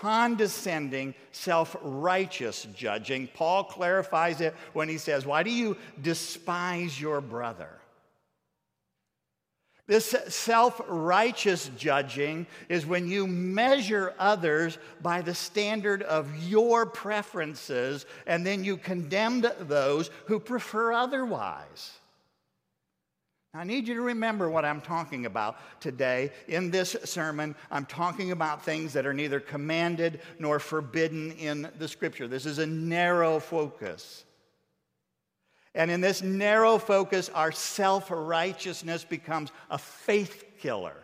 condescending, 0.00 1.14
self 1.32 1.76
righteous 1.82 2.66
judging. 2.74 3.28
Paul 3.28 3.64
clarifies 3.64 4.40
it 4.40 4.54
when 4.72 4.88
he 4.88 4.98
says, 4.98 5.26
Why 5.26 5.42
do 5.42 5.50
you 5.50 5.76
despise 6.00 7.00
your 7.00 7.20
brother? 7.20 7.70
This 9.86 10.14
self 10.28 10.80
righteous 10.88 11.70
judging 11.76 12.46
is 12.70 12.86
when 12.86 13.06
you 13.06 13.26
measure 13.26 14.14
others 14.18 14.78
by 15.02 15.20
the 15.20 15.34
standard 15.34 16.02
of 16.02 16.34
your 16.48 16.86
preferences 16.86 18.06
and 18.26 18.46
then 18.46 18.64
you 18.64 18.78
condemn 18.78 19.44
those 19.60 20.10
who 20.26 20.40
prefer 20.40 20.92
otherwise. 20.92 21.92
I 23.56 23.62
need 23.62 23.86
you 23.86 23.94
to 23.94 24.00
remember 24.00 24.50
what 24.50 24.64
I'm 24.64 24.80
talking 24.80 25.26
about 25.26 25.80
today. 25.80 26.32
In 26.48 26.72
this 26.72 26.96
sermon, 27.04 27.54
I'm 27.70 27.86
talking 27.86 28.32
about 28.32 28.64
things 28.64 28.92
that 28.94 29.06
are 29.06 29.14
neither 29.14 29.38
commanded 29.38 30.20
nor 30.40 30.58
forbidden 30.58 31.30
in 31.32 31.70
the 31.78 31.86
scripture. 31.86 32.26
This 32.26 32.46
is 32.46 32.58
a 32.58 32.66
narrow 32.66 33.38
focus. 33.38 34.24
And 35.72 35.88
in 35.88 36.00
this 36.00 36.20
narrow 36.20 36.78
focus, 36.78 37.28
our 37.28 37.52
self 37.52 38.10
righteousness 38.10 39.04
becomes 39.04 39.52
a 39.70 39.78
faith 39.78 40.44
killer. 40.58 40.96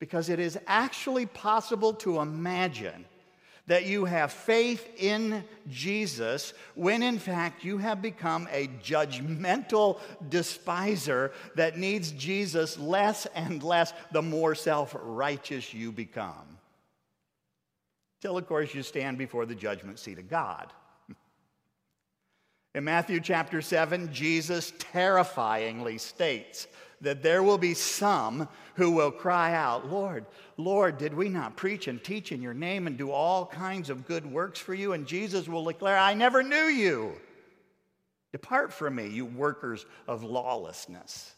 Because 0.00 0.30
it 0.30 0.38
is 0.38 0.58
actually 0.66 1.26
possible 1.26 1.92
to 1.94 2.20
imagine 2.20 3.04
that 3.66 3.86
you 3.86 4.04
have 4.04 4.32
faith 4.32 4.86
in 4.98 5.42
Jesus 5.70 6.52
when 6.74 7.02
in 7.02 7.18
fact 7.18 7.64
you 7.64 7.78
have 7.78 8.02
become 8.02 8.46
a 8.52 8.68
judgmental 8.82 9.98
despiser 10.28 11.32
that 11.56 11.78
needs 11.78 12.12
Jesus 12.12 12.78
less 12.78 13.26
and 13.34 13.62
less 13.62 13.94
the 14.12 14.22
more 14.22 14.54
self 14.54 14.94
righteous 15.00 15.72
you 15.72 15.92
become. 15.92 16.58
Till, 18.20 18.38
of 18.38 18.46
course, 18.46 18.74
you 18.74 18.82
stand 18.82 19.18
before 19.18 19.44
the 19.44 19.54
judgment 19.54 19.98
seat 19.98 20.18
of 20.18 20.30
God. 20.30 20.72
In 22.74 22.82
Matthew 22.82 23.20
chapter 23.20 23.62
7, 23.62 24.12
Jesus 24.12 24.72
terrifyingly 24.78 25.98
states 25.98 26.66
that 27.00 27.22
there 27.22 27.42
will 27.42 27.58
be 27.58 27.74
some 27.74 28.48
who 28.74 28.90
will 28.90 29.12
cry 29.12 29.54
out, 29.54 29.90
Lord, 29.90 30.26
Lord, 30.56 30.98
did 30.98 31.14
we 31.14 31.28
not 31.28 31.56
preach 31.56 31.86
and 31.86 32.02
teach 32.02 32.32
in 32.32 32.42
your 32.42 32.54
name 32.54 32.86
and 32.86 32.96
do 32.96 33.12
all 33.12 33.46
kinds 33.46 33.90
of 33.90 34.06
good 34.06 34.26
works 34.26 34.58
for 34.58 34.74
you? 34.74 34.92
And 34.92 35.06
Jesus 35.06 35.46
will 35.46 35.64
declare, 35.64 35.98
I 35.98 36.14
never 36.14 36.42
knew 36.42 36.64
you. 36.64 37.12
Depart 38.32 38.72
from 38.72 38.96
me, 38.96 39.08
you 39.08 39.24
workers 39.24 39.86
of 40.08 40.24
lawlessness. 40.24 41.34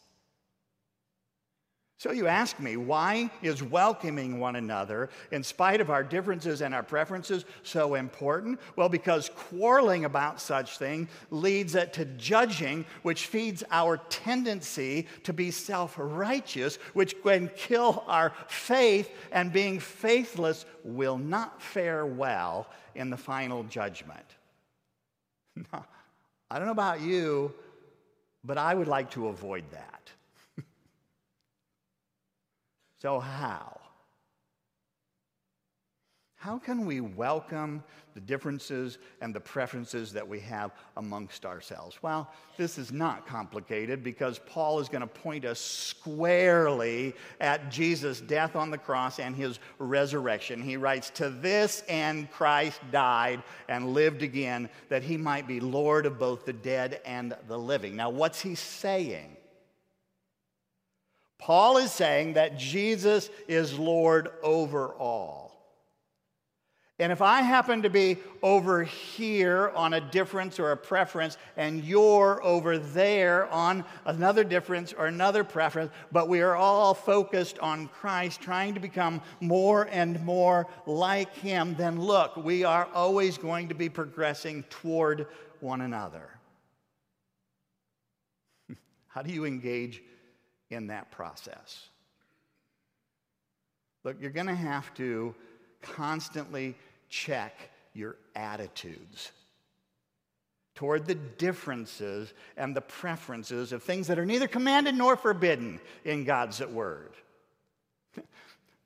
So 1.99 2.11
you 2.11 2.27
ask 2.27 2.59
me, 2.59 2.77
why 2.77 3.31
is 3.41 3.63
welcoming 3.63 4.39
one 4.39 4.55
another, 4.55 5.09
in 5.31 5.41
spite 5.41 5.81
of 5.81 5.89
our 5.89 6.03
differences 6.03 6.61
and 6.61 6.75
our 6.75 6.83
preferences, 6.83 7.43
so 7.63 7.95
important? 7.95 8.59
Well, 8.75 8.87
because 8.87 9.31
quarreling 9.35 10.05
about 10.05 10.39
such 10.39 10.77
things 10.77 11.09
leads 11.31 11.73
to 11.73 12.05
judging, 12.17 12.85
which 13.01 13.25
feeds 13.25 13.63
our 13.71 13.97
tendency 13.97 15.07
to 15.23 15.33
be 15.33 15.49
self 15.49 15.95
righteous, 15.97 16.75
which 16.93 17.19
can 17.23 17.49
kill 17.55 18.03
our 18.05 18.31
faith, 18.47 19.09
and 19.31 19.51
being 19.51 19.79
faithless 19.79 20.65
will 20.83 21.17
not 21.17 21.59
fare 21.59 22.05
well 22.05 22.67
in 22.93 23.09
the 23.09 23.17
final 23.17 23.63
judgment. 23.63 24.35
I 25.73 26.59
don't 26.59 26.65
know 26.65 26.71
about 26.71 27.01
you, 27.01 27.55
but 28.43 28.59
I 28.59 28.75
would 28.75 28.87
like 28.87 29.09
to 29.11 29.29
avoid 29.29 29.63
that. 29.71 29.96
So, 32.99 33.19
how? 33.19 33.79
How 36.39 36.59
can 36.59 36.85
we 36.85 37.01
welcome 37.01 37.83
the 38.13 38.19
differences 38.21 38.99
and 39.21 39.33
the 39.33 39.39
preferences 39.39 40.13
that 40.13 40.27
we 40.27 40.39
have 40.41 40.71
amongst 40.95 41.45
ourselves? 41.45 41.97
Well, 42.03 42.31
this 42.57 42.77
is 42.77 42.91
not 42.91 43.27
complicated 43.27 44.03
because 44.03 44.39
Paul 44.45 44.79
is 44.79 44.87
going 44.87 45.01
to 45.01 45.07
point 45.07 45.45
us 45.45 45.59
squarely 45.59 47.15
at 47.39 47.71
Jesus' 47.71 48.21
death 48.21 48.55
on 48.55 48.69
the 48.69 48.77
cross 48.77 49.19
and 49.19 49.35
his 49.35 49.59
resurrection. 49.79 50.61
He 50.61 50.77
writes, 50.77 51.09
To 51.11 51.31
this 51.31 51.83
end 51.87 52.31
Christ 52.31 52.81
died 52.91 53.41
and 53.67 53.93
lived 53.93 54.21
again, 54.21 54.69
that 54.89 55.03
he 55.03 55.17
might 55.17 55.47
be 55.47 55.59
Lord 55.59 56.05
of 56.05 56.19
both 56.19 56.45
the 56.45 56.53
dead 56.53 57.01
and 57.03 57.35
the 57.47 57.57
living. 57.57 57.95
Now, 57.95 58.11
what's 58.11 58.41
he 58.41 58.53
saying? 58.53 59.36
Paul 61.39 61.77
is 61.77 61.91
saying 61.91 62.33
that 62.33 62.57
Jesus 62.57 63.29
is 63.47 63.77
Lord 63.77 64.29
over 64.43 64.89
all. 64.93 65.47
And 66.99 67.11
if 67.11 67.21
I 67.21 67.41
happen 67.41 67.83
to 67.83 67.91
be 67.91 68.17
over 68.41 68.83
here 68.83 69.69
on 69.75 69.93
a 69.93 70.01
difference 70.01 70.59
or 70.59 70.71
a 70.71 70.77
preference, 70.77 71.37
and 71.55 71.83
you're 71.83 72.43
over 72.43 72.79
there 72.79 73.45
on 73.51 73.85
another 74.05 74.43
difference 74.43 74.93
or 74.93 75.05
another 75.05 75.43
preference, 75.43 75.91
but 76.11 76.27
we 76.27 76.41
are 76.41 76.55
all 76.55 76.95
focused 76.95 77.59
on 77.59 77.87
Christ, 77.89 78.41
trying 78.41 78.73
to 78.73 78.79
become 78.79 79.21
more 79.39 79.87
and 79.91 80.19
more 80.25 80.65
like 80.87 81.35
Him, 81.35 81.75
then 81.75 82.01
look, 82.01 82.35
we 82.35 82.63
are 82.63 82.87
always 82.95 83.37
going 83.37 83.69
to 83.69 83.75
be 83.75 83.89
progressing 83.89 84.63
toward 84.63 85.27
one 85.59 85.81
another. 85.81 86.27
How 89.07 89.21
do 89.21 89.31
you 89.31 89.45
engage 89.45 90.01
in 90.69 90.87
that 90.87 91.11
process. 91.11 91.87
Look, 94.03 94.17
you're 94.21 94.31
going 94.31 94.47
to 94.47 94.55
have 94.55 94.93
to 94.95 95.35
constantly 95.81 96.75
check 97.09 97.53
your 97.93 98.15
attitudes 98.35 99.31
toward 100.75 101.07
the 101.07 101.15
differences 101.15 102.33
and 102.55 102.75
the 102.75 102.81
preferences 102.81 103.71
of 103.71 103.81
things 103.81 104.07
that 104.07 104.19
are 104.19 104.25
neither 104.25 104.47
commanded 104.47 104.93
nor 104.93 105.15
forbidden 105.15 105.79
in 106.05 106.23
God's 106.23 106.61
word. 106.61 107.13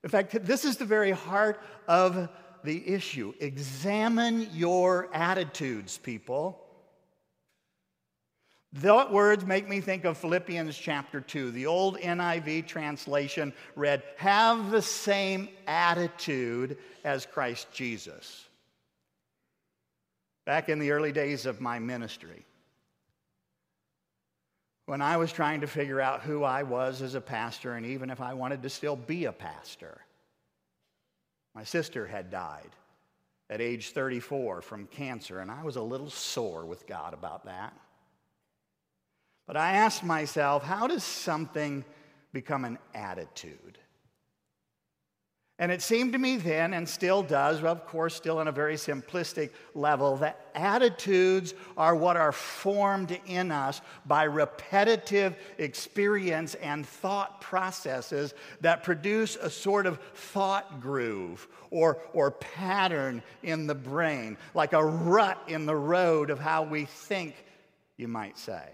In 0.04 0.10
fact, 0.10 0.46
this 0.46 0.66
is 0.66 0.78
the 0.78 0.86
very 0.86 1.12
heart 1.12 1.62
of 1.88 2.30
the 2.64 2.88
issue. 2.88 3.34
Examine 3.40 4.50
your 4.54 5.10
attitudes, 5.14 5.98
people. 5.98 6.66
Those 8.74 9.10
words 9.10 9.46
make 9.46 9.68
me 9.68 9.82
think 9.82 10.06
of 10.06 10.18
Philippians 10.18 10.78
chapter 10.78 11.20
2. 11.20 11.52
The 11.52 11.66
old 11.66 11.98
NIV 11.98 12.68
translation 12.68 13.52
read, 13.76 14.02
Have 14.16 14.72
the 14.72 14.82
same 14.82 15.50
attitude 15.68 16.78
as 17.04 17.26
Christ 17.26 17.68
Jesus. 17.74 18.46
Back 20.46 20.70
in 20.70 20.80
the 20.80 20.92
early 20.92 21.12
days 21.12 21.46
of 21.46 21.60
my 21.60 21.80
ministry, 21.80 22.46
when 24.86 25.02
I 25.02 25.18
was 25.18 25.34
trying 25.34 25.62
to 25.62 25.68
figure 25.68 26.00
out 26.00 26.22
who 26.22 26.44
I 26.44 26.64
was 26.64 27.02
as 27.02 27.16
a 27.16 27.22
pastor 27.22 27.74
and 27.74 27.86
even 27.86 28.10
if 28.10 28.22
I 28.22 28.34
wanted 28.34 28.64
to 28.64 28.70
still 28.70 28.96
be 28.96 29.26
a 29.26 29.32
pastor, 29.34 30.00
my 31.54 31.66
sister 31.66 32.08
had 32.08 32.32
died 32.32 32.72
at 33.50 33.60
age 33.60 33.92
34 33.92 34.62
from 34.62 34.88
cancer, 34.88 35.40
and 35.40 35.52
I 35.52 35.64
was 35.64 35.76
a 35.76 35.82
little 35.82 36.10
sore 36.10 36.66
with 36.66 36.88
God 36.88 37.14
about 37.14 37.46
that. 37.46 37.74
But 39.52 39.60
I 39.60 39.74
asked 39.74 40.06
myself, 40.06 40.64
how 40.64 40.88
does 40.88 41.04
something 41.04 41.84
become 42.32 42.64
an 42.64 42.78
attitude? 42.94 43.80
And 45.60 45.74
it 45.74 45.82
seemed 45.82 46.14
to 46.14 46.20
me 46.20 46.38
then, 46.38 46.74
and 46.74 46.88
still 46.88 47.22
does, 47.22 47.62
of 47.62 47.86
course, 47.86 48.16
still 48.16 48.38
on 48.38 48.48
a 48.48 48.54
very 48.54 48.76
simplistic 48.76 49.50
level, 49.76 50.16
that 50.16 50.40
attitudes 50.56 51.54
are 51.76 51.98
what 51.98 52.16
are 52.16 52.32
formed 52.32 53.20
in 53.26 53.52
us 53.52 53.82
by 54.06 54.24
repetitive 54.24 55.36
experience 55.58 56.56
and 56.56 56.86
thought 56.86 57.42
processes 57.42 58.34
that 58.62 58.86
produce 58.86 59.36
a 59.36 59.50
sort 59.50 59.86
of 59.86 60.00
thought 60.14 60.80
groove 60.80 61.50
or, 61.72 61.98
or 62.14 62.32
pattern 62.32 63.22
in 63.44 63.68
the 63.68 63.76
brain, 63.76 64.38
like 64.54 64.72
a 64.72 64.86
rut 64.86 65.44
in 65.50 65.66
the 65.66 65.76
road 65.76 66.30
of 66.30 66.40
how 66.40 66.64
we 66.64 66.86
think, 66.86 67.36
you 67.98 68.08
might 68.08 68.38
say. 68.38 68.70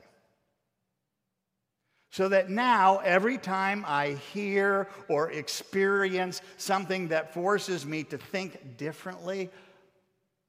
So 2.09 2.29
that 2.29 2.49
now, 2.49 2.99
every 2.99 3.37
time 3.37 3.83
I 3.85 4.11
hear 4.33 4.87
or 5.09 5.31
experience 5.31 6.41
something 6.55 7.09
that 7.09 7.33
forces 7.33 7.85
me 7.85 8.03
to 8.05 8.17
think 8.17 8.77
differently, 8.77 9.49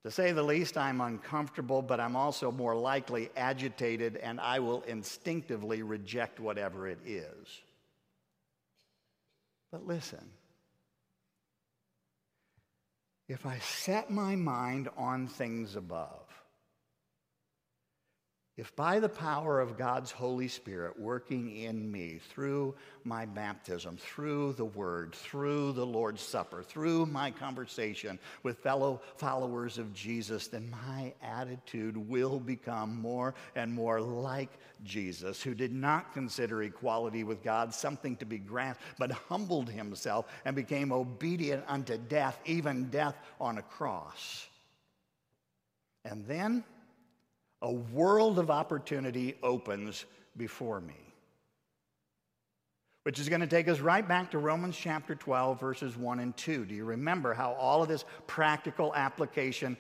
to 0.05 0.11
say 0.11 0.33
the 0.33 0.43
least, 0.43 0.79
I'm 0.79 1.01
uncomfortable, 1.01 1.83
but 1.83 1.99
I'm 1.99 2.15
also 2.15 2.53
more 2.53 2.77
likely 2.77 3.31
agitated, 3.37 4.17
and 4.17 4.41
I 4.41 4.61
will 4.61 4.83
instinctively 4.83 5.83
reject 5.83 6.39
whatever 6.39 6.87
it 6.87 7.01
is. 7.05 7.61
But 9.73 9.87
listen, 9.87 10.25
if 13.29 13.45
I 13.45 13.59
set 13.59 14.11
my 14.11 14.37
mind 14.37 14.89
on 14.97 15.27
things 15.27 15.77
above, 15.77 16.38
if 18.59 18.75
by 18.75 18.99
the 18.99 19.09
power 19.09 19.61
of 19.61 19.79
God's 19.79 20.11
Holy 20.11 20.49
Spirit 20.49 20.99
working 20.99 21.57
in 21.57 21.91
me 21.91 22.19
through 22.31 22.75
my 23.05 23.25
baptism, 23.25 23.97
through 23.97 24.55
the 24.55 24.65
Word, 24.65 25.15
through 25.15 25.73
the 25.73 25.87
Lord's 25.87 26.21
Supper, 26.21 26.65
through 26.65 27.07
my 27.07 27.31
conversation 27.31 28.19
with 28.43 28.59
fellow 28.59 29.01
followers 29.17 29.79
of 29.79 29.95
Jesus, 29.95 30.49
then 30.49 30.69
my 30.71 31.15
attitude 31.23 31.97
will 31.97 32.41
become 32.41 33.01
more 33.01 33.33
and 33.55 33.73
more 33.73 34.01
like 34.01 34.51
Jesus, 34.83 35.41
who 35.41 35.55
did 35.55 35.73
not 35.73 36.13
consider 36.13 36.65
equality 36.65 37.23
with 37.23 37.45
God 37.45 37.73
something 37.73 38.17
to 38.17 38.27
be 38.27 38.39
grasped, 38.39 38.83
but 38.99 39.13
humbled 39.13 39.71
himself 39.71 40.27
and 40.45 40.57
became 40.57 40.91
obedient 40.91 41.63
unto 41.69 41.97
death, 41.97 42.41
even 42.45 42.91
death 42.91 43.17
on 43.41 43.59
a 43.59 43.63
cross. 43.63 44.49
And 46.05 46.27
then, 46.27 46.65
a 47.63 47.73
world 47.73 48.39
of 48.39 48.51
opportunity 48.51 49.37
opens 49.43 50.05
before 50.37 50.81
me. 50.81 50.95
Which 53.03 53.19
is 53.19 53.29
going 53.29 53.41
to 53.41 53.47
take 53.47 53.69
us 53.69 53.81
right 53.81 54.07
back 54.07 54.31
to 54.33 54.39
Romans 54.39 54.77
chapter 54.77 55.15
12, 55.15 55.59
verses 55.59 55.97
1 55.97 56.21
and 56.21 56.37
2. 56.37 56.67
Do 56.67 56.75
you 56.75 56.85
remember 56.85 57.33
how 57.33 57.53
all 57.53 57.83
of 57.83 57.89
this 57.89 58.05
practical 58.27 58.95
application 58.95 59.77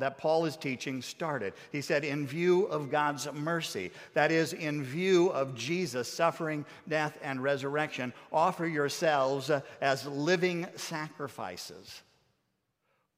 that 0.00 0.18
Paul 0.18 0.46
is 0.46 0.56
teaching 0.56 1.00
started. 1.00 1.52
He 1.70 1.80
said, 1.80 2.04
in 2.04 2.26
view 2.26 2.64
of 2.64 2.90
God's 2.90 3.32
mercy, 3.32 3.92
that 4.14 4.32
is, 4.32 4.52
in 4.52 4.82
view 4.82 5.28
of 5.28 5.54
Jesus' 5.54 6.12
suffering, 6.12 6.64
death, 6.88 7.16
and 7.22 7.40
resurrection, 7.40 8.12
offer 8.32 8.66
yourselves 8.66 9.48
uh, 9.48 9.60
as 9.80 10.06
living 10.06 10.66
sacrifices 10.74 12.02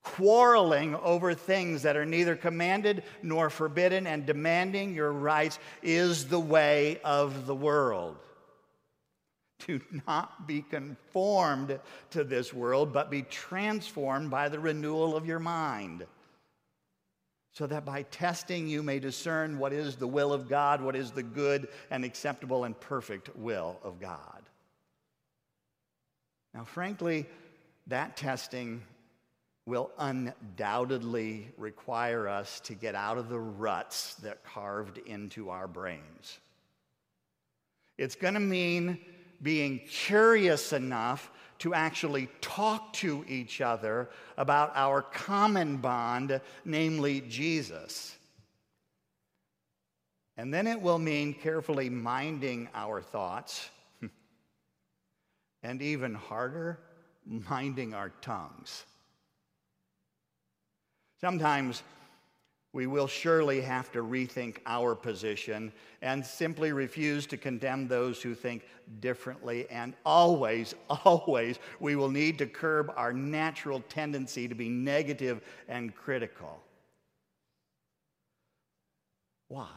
quarreling 0.02 0.94
over 0.96 1.34
things 1.34 1.82
that 1.82 1.96
are 1.96 2.04
neither 2.04 2.36
commanded 2.36 3.04
nor 3.22 3.50
forbidden, 3.50 4.06
and 4.06 4.26
demanding 4.26 4.94
your 4.94 5.12
rights 5.12 5.58
is 5.82 6.28
the 6.28 6.40
way 6.40 7.00
of 7.04 7.46
the 7.46 7.54
world. 7.54 8.16
Do 9.66 9.80
not 10.08 10.48
be 10.48 10.62
conformed 10.62 11.78
to 12.10 12.24
this 12.24 12.52
world, 12.52 12.92
but 12.92 13.10
be 13.10 13.22
transformed 13.22 14.30
by 14.30 14.48
the 14.48 14.58
renewal 14.58 15.16
of 15.16 15.26
your 15.26 15.38
mind 15.38 16.04
so 17.52 17.66
that 17.66 17.84
by 17.84 18.02
testing 18.04 18.66
you 18.66 18.82
may 18.82 18.98
discern 18.98 19.58
what 19.58 19.72
is 19.72 19.96
the 19.96 20.06
will 20.06 20.32
of 20.32 20.48
God, 20.48 20.80
what 20.80 20.96
is 20.96 21.10
the 21.10 21.22
good 21.22 21.68
and 21.90 22.04
acceptable 22.04 22.64
and 22.64 22.78
perfect 22.80 23.34
will 23.36 23.78
of 23.84 24.00
God. 24.00 24.42
Now, 26.54 26.64
frankly, 26.64 27.26
that 27.86 28.16
testing 28.16 28.82
will 29.66 29.90
undoubtedly 29.98 31.52
require 31.56 32.26
us 32.28 32.60
to 32.60 32.74
get 32.74 32.94
out 32.94 33.18
of 33.18 33.28
the 33.28 33.38
ruts 33.38 34.14
that 34.16 34.44
carved 34.44 34.98
into 34.98 35.50
our 35.50 35.68
brains. 35.68 36.38
It's 37.96 38.16
going 38.16 38.34
to 38.34 38.40
mean 38.40 38.98
being 39.40 39.80
curious 39.80 40.72
enough 40.72 41.30
to 41.60 41.74
actually 41.74 42.28
talk 42.40 42.92
to 42.92 43.24
each 43.28 43.60
other 43.60 44.10
about 44.36 44.72
our 44.74 45.00
common 45.00 45.76
bond, 45.76 46.40
namely 46.64 47.20
Jesus. 47.20 48.16
And 50.36 50.52
then 50.52 50.66
it 50.66 50.80
will 50.80 50.98
mean 50.98 51.34
carefully 51.34 51.88
minding 51.88 52.68
our 52.74 53.00
thoughts, 53.00 53.70
and 55.62 55.80
even 55.80 56.14
harder, 56.14 56.80
minding 57.24 57.94
our 57.94 58.10
tongues. 58.22 58.84
Sometimes 61.22 61.84
we 62.72 62.88
will 62.88 63.06
surely 63.06 63.60
have 63.60 63.92
to 63.92 64.02
rethink 64.02 64.56
our 64.66 64.96
position 64.96 65.72
and 66.00 66.24
simply 66.24 66.72
refuse 66.72 67.26
to 67.26 67.36
condemn 67.36 67.86
those 67.86 68.20
who 68.20 68.34
think 68.34 68.64
differently. 68.98 69.68
And 69.70 69.94
always, 70.04 70.74
always, 71.04 71.60
we 71.78 71.94
will 71.94 72.10
need 72.10 72.38
to 72.38 72.46
curb 72.46 72.92
our 72.96 73.12
natural 73.12 73.80
tendency 73.88 74.48
to 74.48 74.54
be 74.54 74.68
negative 74.68 75.42
and 75.68 75.94
critical. 75.94 76.60
Why? 79.48 79.68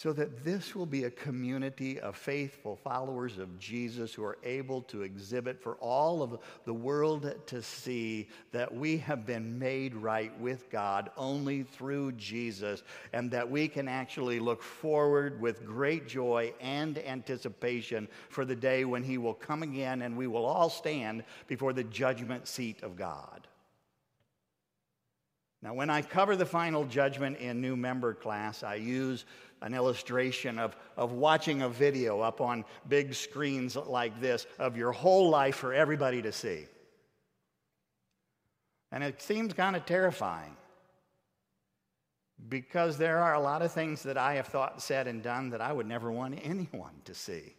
So 0.00 0.14
that 0.14 0.42
this 0.42 0.74
will 0.74 0.86
be 0.86 1.04
a 1.04 1.10
community 1.10 2.00
of 2.00 2.16
faithful 2.16 2.74
followers 2.74 3.36
of 3.36 3.58
Jesus 3.58 4.14
who 4.14 4.24
are 4.24 4.38
able 4.44 4.80
to 4.80 5.02
exhibit 5.02 5.60
for 5.60 5.74
all 5.74 6.22
of 6.22 6.38
the 6.64 6.72
world 6.72 7.34
to 7.44 7.62
see 7.62 8.26
that 8.50 8.74
we 8.74 8.96
have 8.96 9.26
been 9.26 9.58
made 9.58 9.94
right 9.94 10.32
with 10.40 10.70
God 10.70 11.10
only 11.18 11.64
through 11.64 12.12
Jesus, 12.12 12.82
and 13.12 13.30
that 13.30 13.50
we 13.50 13.68
can 13.68 13.88
actually 13.88 14.40
look 14.40 14.62
forward 14.62 15.38
with 15.38 15.66
great 15.66 16.08
joy 16.08 16.54
and 16.62 16.96
anticipation 16.96 18.08
for 18.30 18.46
the 18.46 18.56
day 18.56 18.86
when 18.86 19.02
He 19.02 19.18
will 19.18 19.34
come 19.34 19.62
again 19.62 20.00
and 20.00 20.16
we 20.16 20.26
will 20.26 20.46
all 20.46 20.70
stand 20.70 21.24
before 21.46 21.74
the 21.74 21.84
judgment 21.84 22.48
seat 22.48 22.82
of 22.82 22.96
God. 22.96 23.46
Now, 25.62 25.74
when 25.74 25.90
I 25.90 26.00
cover 26.00 26.36
the 26.36 26.46
final 26.46 26.86
judgment 26.86 27.36
in 27.36 27.60
new 27.60 27.76
member 27.76 28.14
class, 28.14 28.62
I 28.62 28.76
use 28.76 29.26
an 29.62 29.74
illustration 29.74 30.58
of, 30.58 30.76
of 30.96 31.12
watching 31.12 31.62
a 31.62 31.68
video 31.68 32.20
up 32.20 32.40
on 32.40 32.64
big 32.88 33.14
screens 33.14 33.76
like 33.76 34.20
this 34.20 34.46
of 34.58 34.76
your 34.76 34.92
whole 34.92 35.28
life 35.28 35.56
for 35.56 35.74
everybody 35.74 36.22
to 36.22 36.32
see. 36.32 36.66
And 38.92 39.04
it 39.04 39.20
seems 39.22 39.52
kind 39.52 39.76
of 39.76 39.86
terrifying 39.86 40.56
because 42.48 42.96
there 42.96 43.18
are 43.18 43.34
a 43.34 43.40
lot 43.40 43.62
of 43.62 43.72
things 43.72 44.02
that 44.04 44.16
I 44.16 44.34
have 44.34 44.46
thought, 44.46 44.82
said, 44.82 45.06
and 45.06 45.22
done 45.22 45.50
that 45.50 45.60
I 45.60 45.72
would 45.72 45.86
never 45.86 46.10
want 46.10 46.38
anyone 46.42 46.94
to 47.04 47.14
see. 47.14 47.54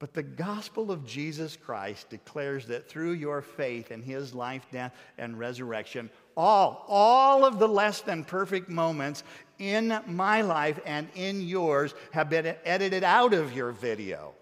But 0.00 0.14
the 0.14 0.22
gospel 0.22 0.92
of 0.92 1.04
Jesus 1.04 1.56
Christ 1.56 2.08
declares 2.08 2.66
that 2.66 2.88
through 2.88 3.12
your 3.12 3.42
faith 3.42 3.90
in 3.90 4.00
his 4.00 4.32
life, 4.32 4.64
death, 4.70 4.94
and 5.18 5.38
resurrection, 5.38 6.08
all, 6.36 6.84
all 6.86 7.44
of 7.44 7.58
the 7.58 7.66
less 7.66 8.00
than 8.00 8.24
perfect 8.24 8.68
moments 8.68 9.24
in 9.58 9.98
my 10.06 10.42
life 10.42 10.78
and 10.84 11.08
in 11.14 11.40
yours 11.40 11.94
have 12.12 12.30
been 12.30 12.54
edited 12.64 13.04
out 13.04 13.34
of 13.34 13.52
your 13.52 13.72
video. 13.72 14.34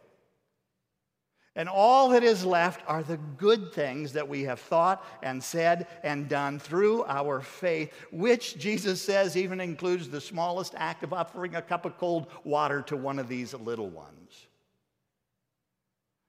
And 1.57 1.71
all 1.71 2.11
that 2.11 2.23
is 2.23 2.45
left 2.45 2.83
are 2.87 3.03
the 3.03 3.17
good 3.17 3.73
things 3.73 4.13
that 4.13 4.29
we 4.29 4.43
have 4.43 4.61
thought 4.61 5.03
and 5.23 5.43
said 5.43 5.87
and 6.03 6.29
done 6.29 6.59
through 6.59 7.05
our 7.05 7.41
faith, 7.41 7.93
which 8.13 8.59
Jesus 8.59 9.01
says 9.01 9.39
even 9.39 9.59
includes 9.59 10.11
the 10.11 10.21
smallest 10.21 10.75
act 10.77 11.03
of 11.03 11.15
offering 11.15 11.55
a 11.55 11.63
cup 11.63 11.87
of 11.87 11.97
cold 11.97 12.27
water 12.45 12.83
to 12.83 12.97
one 12.97 13.19
of 13.19 13.27
these 13.27 13.55
little 13.55 13.89
ones. 13.89 14.47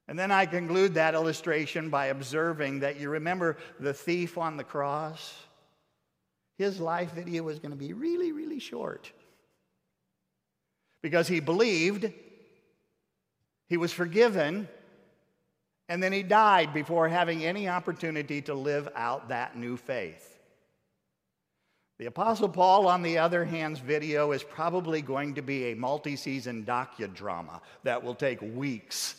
And 0.07 0.17
then 0.17 0.31
I 0.31 0.45
conclude 0.45 0.93
that 0.93 1.13
illustration 1.13 1.89
by 1.89 2.05
observing 2.05 2.79
that 2.79 2.97
you 2.97 3.09
remember 3.09 3.57
the 3.81 3.93
thief 3.93 4.37
on 4.37 4.55
the 4.55 4.63
cross? 4.63 5.35
His 6.57 6.79
life 6.79 7.13
video 7.13 7.43
was 7.43 7.59
going 7.59 7.71
to 7.71 7.77
be 7.77 7.93
really, 7.93 8.31
really 8.31 8.59
short 8.59 9.11
because 11.01 11.27
he 11.27 11.39
believed, 11.39 12.11
he 13.67 13.77
was 13.77 13.93
forgiven, 13.93 14.67
and 15.87 16.01
then 16.01 16.11
he 16.11 16.23
died 16.23 16.73
before 16.73 17.07
having 17.07 17.45
any 17.45 17.69
opportunity 17.69 18.41
to 18.43 18.53
live 18.53 18.89
out 18.95 19.29
that 19.29 19.55
new 19.55 19.77
faith. 19.77 20.33
The 21.99 22.07
Apostle 22.07 22.49
Paul, 22.49 22.87
on 22.87 23.01
the 23.01 23.17
other 23.17 23.43
hand's 23.43 23.79
video 23.79 24.31
is 24.31 24.43
probably 24.43 25.01
going 25.01 25.35
to 25.35 25.41
be 25.41 25.71
a 25.71 25.75
multi 25.75 26.15
season 26.15 26.63
docudrama 26.63 27.61
that 27.83 28.03
will 28.03 28.15
take 28.15 28.39
weeks 28.41 29.15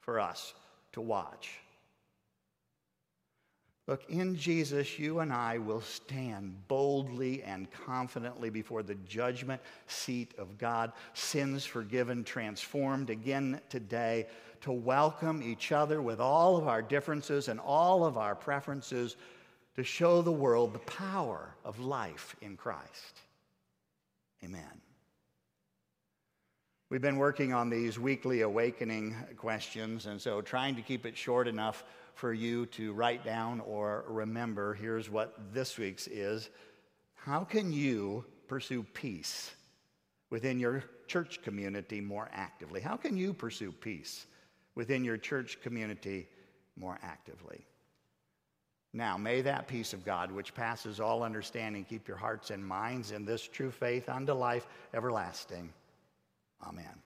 for 0.00 0.20
us 0.20 0.54
to 0.92 1.00
watch. 1.00 1.58
Look, 3.86 4.04
in 4.08 4.34
Jesus, 4.34 4.98
you 4.98 5.20
and 5.20 5.32
I 5.32 5.58
will 5.58 5.80
stand 5.80 6.56
boldly 6.66 7.44
and 7.44 7.70
confidently 7.70 8.50
before 8.50 8.82
the 8.82 8.96
judgment 8.96 9.62
seat 9.86 10.34
of 10.38 10.58
God, 10.58 10.92
sins 11.14 11.64
forgiven, 11.64 12.24
transformed 12.24 13.10
again 13.10 13.60
today, 13.68 14.26
to 14.62 14.72
welcome 14.72 15.40
each 15.40 15.70
other 15.70 16.02
with 16.02 16.18
all 16.18 16.56
of 16.56 16.66
our 16.66 16.82
differences 16.82 17.46
and 17.46 17.60
all 17.60 18.04
of 18.04 18.16
our 18.16 18.34
preferences, 18.34 19.16
to 19.76 19.84
show 19.84 20.20
the 20.20 20.32
world 20.32 20.72
the 20.72 20.80
power 20.80 21.54
of 21.64 21.78
life 21.78 22.34
in 22.40 22.56
Christ. 22.56 23.20
Amen. 24.42 24.80
We've 26.88 27.02
been 27.02 27.18
working 27.18 27.52
on 27.52 27.68
these 27.68 27.98
weekly 27.98 28.40
awakening 28.40 29.14
questions, 29.36 30.06
and 30.06 30.20
so 30.20 30.40
trying 30.40 30.74
to 30.76 30.82
keep 30.82 31.06
it 31.06 31.16
short 31.16 31.46
enough 31.46 31.84
for 32.16 32.32
you 32.32 32.66
to 32.66 32.92
write 32.94 33.24
down 33.24 33.60
or 33.60 34.04
remember. 34.08 34.74
Here's 34.74 35.08
what 35.08 35.52
this 35.52 35.78
week's 35.78 36.08
is 36.08 36.50
How 37.14 37.44
can 37.44 37.72
you 37.72 38.24
pursue 38.48 38.82
peace 38.82 39.54
within 40.30 40.58
your 40.58 40.82
church 41.06 41.42
community 41.42 42.00
more 42.00 42.28
actively? 42.32 42.80
How 42.80 42.96
can 42.96 43.16
you 43.16 43.32
pursue 43.32 43.70
peace 43.70 44.26
within 44.74 45.04
your 45.04 45.18
church 45.18 45.60
community 45.60 46.28
more 46.76 46.98
actively? 47.02 47.66
Now, 48.94 49.18
may 49.18 49.42
that 49.42 49.68
peace 49.68 49.92
of 49.92 50.06
God, 50.06 50.32
which 50.32 50.54
passes 50.54 51.00
all 51.00 51.22
understanding, 51.22 51.84
keep 51.84 52.08
your 52.08 52.16
hearts 52.16 52.50
and 52.50 52.66
minds 52.66 53.10
in 53.10 53.26
this 53.26 53.46
true 53.46 53.70
faith 53.70 54.08
unto 54.08 54.32
life 54.32 54.66
everlasting. 54.94 55.70
Amen. 56.66 57.02